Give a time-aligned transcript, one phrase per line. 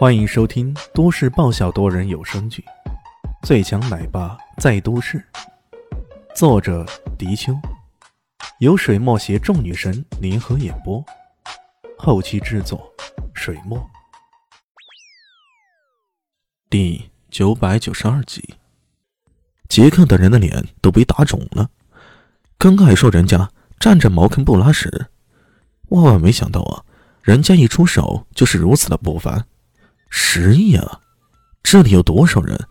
[0.00, 2.64] 欢迎收听都市爆笑多人有声剧
[3.46, 5.22] 《最强奶爸在都市》，
[6.34, 6.86] 作者：
[7.18, 7.52] 迪秋，
[8.60, 11.04] 由水墨携众女神联合演播，
[11.98, 12.90] 后期制作：
[13.34, 13.78] 水墨。
[16.70, 18.54] 第九百九十二集，
[19.68, 21.68] 杰克等人的脸都被打肿了。
[22.56, 25.08] 刚刚还说人家站着茅坑不拉屎，
[25.90, 26.82] 万万没想到啊！
[27.20, 29.44] 人家一出手就是如此的不凡。
[30.10, 31.00] 十亿啊！
[31.62, 32.68] 这里有多少人？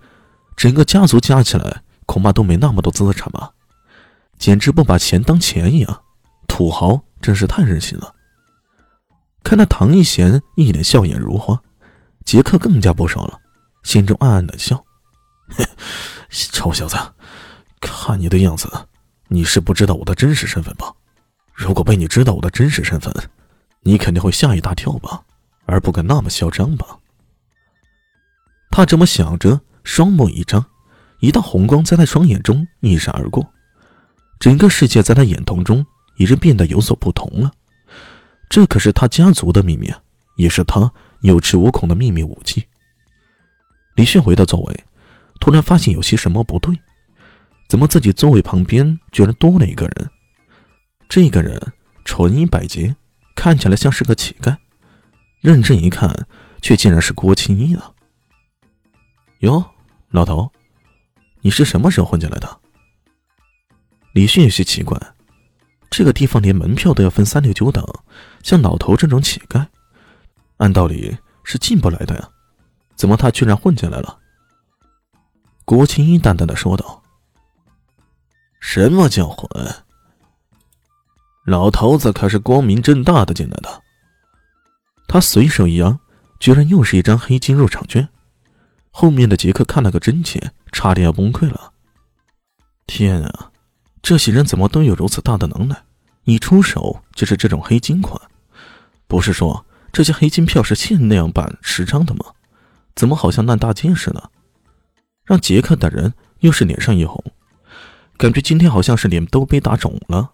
[0.55, 3.52] 整个家族加起来恐怕都没那么多资产吧？
[4.38, 6.02] 简直不把钱当钱一样，
[6.48, 8.13] 土豪真是太任性了。
[9.41, 11.59] 看那唐一贤一脸笑颜如花，
[12.25, 13.40] 杰克更加不爽了，
[13.84, 14.84] 心中暗暗的笑
[16.29, 16.98] ：“臭小子，
[17.79, 18.70] 看你的样子，
[19.29, 20.93] 你是不知道我的真实身份吧？
[21.53, 23.13] 如果被你知道我的真实身份，
[23.81, 25.21] 你肯定会吓一大跳吧，
[25.65, 26.98] 而不敢那么嚣张吧？”
[28.79, 30.65] 他这么想着，双目一张，
[31.20, 33.45] 一道红光在他双眼中一闪而过，
[34.40, 37.51] 整个世界在他眼瞳中已经变得有所不同了。
[38.49, 39.99] 这可是他家族的秘密啊，
[40.37, 40.89] 也是他
[41.20, 42.65] 有恃无恐的秘密武器。
[43.95, 44.85] 李迅回到座位，
[45.41, 46.73] 突然发现有些什么不对，
[47.67, 50.09] 怎么自己座位旁边居然多了一个人？
[51.09, 51.61] 这个人
[52.05, 52.95] 纯衣百结，
[53.35, 54.55] 看起来像是个乞丐，
[55.41, 56.27] 认真一看，
[56.61, 57.95] 却竟然是郭青衣了。
[59.40, 59.63] 哟，
[60.09, 60.51] 老头，
[61.40, 62.59] 你是什么时候混进来的？
[64.12, 65.00] 李迅有些奇怪，
[65.90, 67.81] 这个地方连门票都要分三六九等，
[68.44, 69.66] 像老头这种乞丐，
[70.57, 72.29] 按道理是进不来的呀，
[72.95, 74.19] 怎么他居然混进来了？
[75.63, 77.01] 郭青衣淡淡的说道
[78.59, 79.50] ：“什么叫混？
[81.45, 83.84] 老头子可是光明正大的进来的。”
[85.07, 85.97] 他随手一扬，
[86.41, 88.09] 居然又是一张黑金入场券。
[89.01, 91.72] 后面的杰克看了个真切，差点要崩溃了。
[92.85, 93.49] 天啊，
[94.01, 95.83] 这些人怎么都有如此大的能耐？
[96.25, 98.21] 一出手就是这种黑金款，
[99.07, 102.25] 不是说这些黑金票是限量版十张的吗？
[102.93, 104.31] 怎么好像烂大街似的？
[105.23, 107.23] 让杰克等人又是脸上一红，
[108.17, 110.31] 感觉今天好像是脸都被打肿了。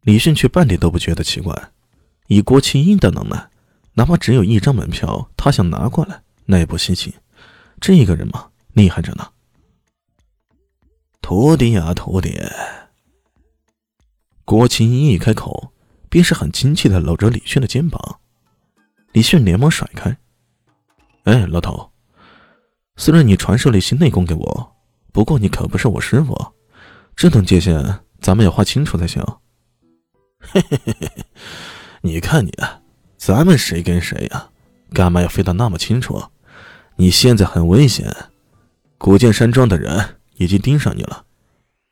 [0.00, 1.70] 李迅却半点都不觉得奇怪，
[2.26, 3.48] 以郭青英的能耐，
[3.94, 6.22] 哪怕只有一张门票，他想拿过来。
[6.50, 7.14] 那也不稀奇，
[7.80, 9.28] 这个人嘛，厉害着呢。
[11.20, 12.40] 徒弟呀，徒弟！
[14.44, 15.72] 郭青一开口，
[16.08, 18.20] 便是很亲切的搂着李迅的肩膀。
[19.12, 20.16] 李迅连忙甩开。
[21.24, 21.90] 哎，老头，
[22.96, 24.76] 虽然你传授了一些内功给我，
[25.12, 26.34] 不过你可不是我师傅，
[27.14, 29.22] 这等界限咱们要划清楚才行。
[30.40, 31.24] 嘿嘿嘿嘿嘿，
[32.00, 32.50] 你看你，
[33.18, 34.48] 咱们谁跟谁呀？
[34.94, 36.22] 干嘛要分得那么清楚？
[37.00, 38.12] 你现在很危险，
[38.98, 41.24] 古剑山庄的人已经盯上你了，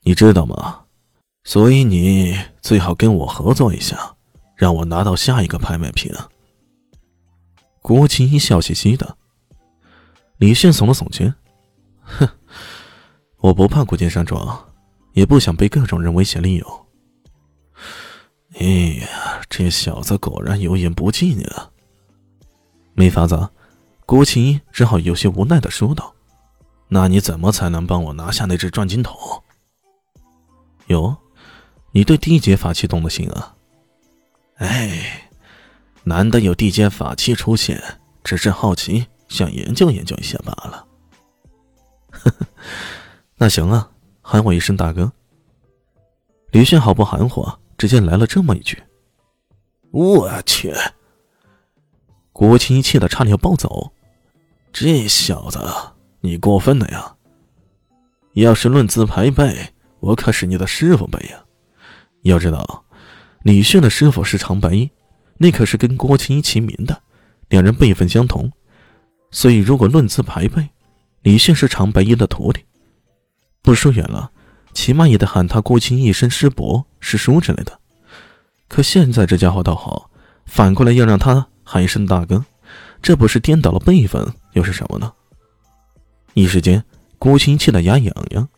[0.02, 0.80] 你知道吗？
[1.44, 4.16] 所以你最好跟我合作一下，
[4.56, 6.12] 让我拿到下一个拍卖品。
[7.80, 9.16] 郭青一笑嘻嘻的，
[10.38, 11.32] 李炫耸了耸肩，
[12.02, 12.28] 哼，
[13.36, 14.72] 我不怕古剑山庄，
[15.12, 16.86] 也不想被各种人威胁利诱。
[18.58, 18.66] 哎
[19.02, 21.70] 呀，这小子果然有眼不进啊！
[22.94, 23.50] 没法子。
[24.06, 26.14] 郭青衣只好有些无奈的说道
[26.88, 29.16] ：“那你怎么才能帮我拿下那只转金筒？”
[30.86, 31.16] 哟，
[31.90, 33.56] 你对地阶法器动了心啊？
[34.58, 35.28] 哎，
[36.04, 37.82] 难得有地阶法器出现，
[38.22, 40.86] 只是好奇，想研究研究一下罢了。
[42.12, 42.46] 呵呵，
[43.34, 43.90] 那行啊，
[44.22, 45.12] 喊我一声大哥。
[46.52, 47.44] 李迅毫不含糊，
[47.76, 48.80] 直接来了这么一句
[49.90, 50.72] ：“我去！”
[52.32, 53.92] 郭青衣气得差点要暴走。
[54.78, 55.59] 这小子，
[56.20, 57.14] 你过分了呀！
[58.34, 61.42] 要是论资排辈，我可是你的师傅辈呀。
[62.25, 62.84] 要知道，
[63.42, 64.91] 李炫的师傅是长白衣，
[65.38, 67.03] 那可是跟郭青衣齐名的，
[67.48, 68.53] 两人辈分相同。
[69.30, 70.68] 所以，如果论资排辈，
[71.22, 72.62] 李炫是长白衣的徒弟。
[73.62, 74.30] 不说远了，
[74.74, 77.80] 起码也得喊他郭青一声师伯、师叔之类的。
[78.68, 80.10] 可现在这家伙倒好，
[80.45, 82.45] 反过来要让他喊一声大哥。
[83.00, 85.12] 这不是颠倒了辈分，又是什么呢？
[86.32, 86.82] 一时间，
[87.18, 88.48] 郭青气得牙痒痒。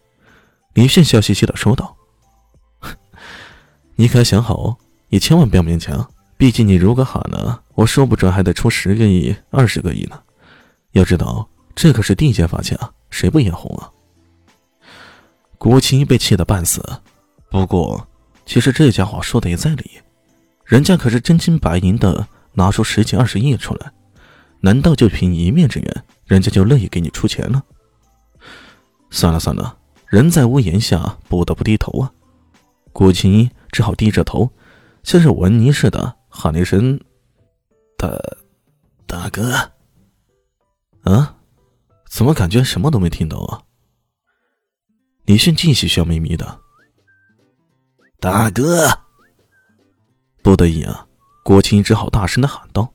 [0.74, 1.96] 李炫笑嘻嘻的说道
[3.96, 4.76] ：“你可要想好哦，
[5.08, 6.08] 也千万不要勉强。
[6.36, 10.22] 毕竟你如果喊了，我说不准还得出十个亿、二十个亿呢。
[10.92, 13.90] 要知道，这可是地界法器啊，谁不眼红啊？”
[15.58, 16.80] 郭青被气得半死。
[17.50, 18.06] 不过，
[18.46, 19.90] 其实这家伙说的也在理，
[20.64, 23.90] 人家可是真金白银的拿出十几二十亿出来。
[24.60, 27.62] 难道就凭一面之缘，人家就乐意给你出钱了？
[29.10, 32.12] 算了算了，人在屋檐下，不得不低头啊。
[32.92, 34.50] 顾青衣只好低着头，
[35.04, 37.00] 像是闻泥似的喊了一声
[37.96, 38.08] ：“大，
[39.06, 39.54] 大哥。”
[41.04, 41.36] 啊？
[42.08, 43.62] 怎么感觉什么都没听到啊？
[45.26, 46.60] 李迅继续笑眯眯的
[48.18, 48.88] ：“大哥。”
[50.42, 51.06] 不得已啊，
[51.44, 52.92] 郭青只好大声的喊道：“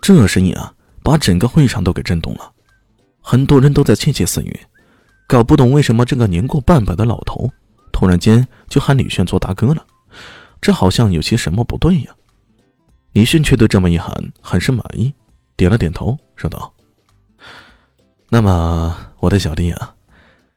[0.00, 0.72] 这声音啊，
[1.02, 2.52] 把整个会场都给震动了，
[3.20, 4.60] 很多人都在窃窃私语，
[5.26, 7.50] 搞不懂为什么这个年过半百的老头
[7.92, 9.84] 突然间就喊李炫做大哥了，
[10.60, 12.14] 这好像有些什么不对呀。”
[13.12, 15.12] 李迅却对这么一喊很是满意，
[15.56, 16.72] 点了点头，说道。
[18.28, 19.94] 那么，我的小弟啊，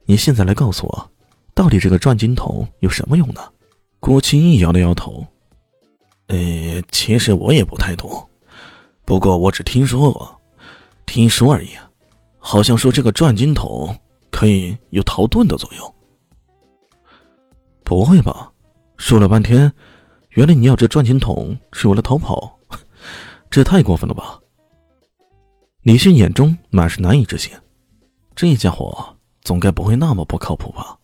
[0.06, 1.12] 你现在来告诉我，
[1.56, 3.42] 到底这个转金筒有什么用呢？
[4.00, 5.26] 郭青义摇了摇头，
[6.28, 8.30] 呃，其实我也不太懂，
[9.12, 10.42] 不过我只听说过，
[11.06, 11.72] 听说而已，
[12.40, 13.94] 好像说这个转金筒
[14.32, 15.96] 可以有逃遁的作用。
[17.84, 18.50] 不会吧？
[18.96, 19.70] 说了半天，
[20.30, 22.58] 原来你要这转金筒是为了逃跑，
[23.50, 24.40] 这太过分了吧？
[25.82, 27.52] 李迅眼中满是难以置信，
[28.34, 30.98] 这家伙总该不会那么不靠谱吧？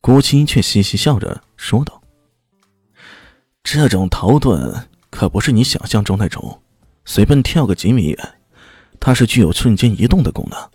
[0.00, 2.02] 郭青却嘻嘻笑着说道
[3.62, 6.60] ：“这种逃遁可不是你想象中那种
[7.04, 8.34] 随便跳个几米远，
[9.00, 10.70] 它是具有瞬间移动的功能，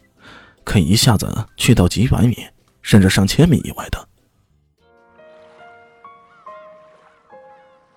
[0.63, 2.35] 可以一下子去到几百米
[2.81, 4.07] 甚至上千米以外的。”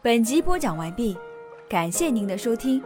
[0.02, 1.16] 本集播讲完毕，
[1.68, 2.82] 感谢您的收听，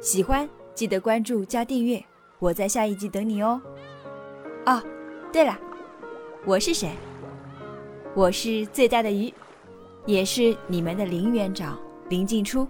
[0.00, 0.48] 喜欢。
[0.74, 2.04] 记得关注加订阅，
[2.40, 3.62] 我在下一集等你哦。
[4.66, 4.82] 哦，
[5.32, 5.56] 对了，
[6.44, 6.90] 我是谁？
[8.12, 9.32] 我是最大的鱼，
[10.04, 11.78] 也是你们的林园长
[12.08, 12.66] 林静初。